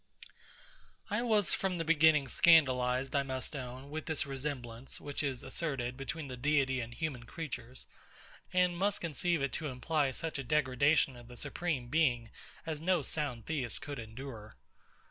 I 1.11 1.21
was 1.21 1.53
from 1.53 1.77
the 1.77 1.85
beginning 1.85 2.27
scandalised, 2.27 3.15
I 3.15 3.21
must 3.21 3.55
own, 3.55 3.91
with 3.91 4.07
this 4.07 4.25
resemblance, 4.25 4.99
which 4.99 5.21
is 5.21 5.43
asserted, 5.43 5.95
between 5.95 6.27
the 6.27 6.35
Deity 6.35 6.79
and 6.81 6.91
human 6.91 7.25
creatures; 7.25 7.85
and 8.51 8.75
must 8.75 8.99
conceive 8.99 9.43
it 9.43 9.51
to 9.51 9.67
imply 9.67 10.09
such 10.09 10.39
a 10.39 10.43
degradation 10.43 11.15
of 11.15 11.27
the 11.27 11.37
Supreme 11.37 11.89
Being 11.89 12.31
as 12.65 12.81
no 12.81 13.03
sound 13.03 13.45
Theist 13.45 13.83
could 13.83 13.99
endure. 13.99 14.55